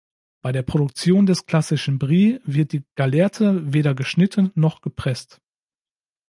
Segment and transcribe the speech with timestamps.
[0.41, 5.39] Bei der Produktion des klassischen Brie wird die Gallerte weder geschnitten noch gepresst.